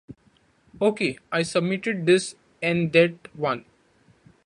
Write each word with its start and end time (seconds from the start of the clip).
Ok 0.81 1.03
I 1.31 1.43
submitted 1.43 2.07
this 2.07 2.33
and 2.59 2.91
that 2.91 3.27
one 3.35 3.65